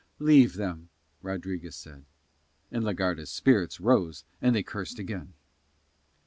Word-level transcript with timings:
"Leave 0.17 0.55
them," 0.55 0.89
Rodriguez 1.21 1.75
said. 1.75 2.05
And 2.71 2.83
la 2.83 2.91
Garda's 2.93 3.29
spirits 3.29 3.79
rose 3.79 4.23
and 4.41 4.55
they 4.55 4.63
cursed 4.63 4.97
again. 4.97 5.33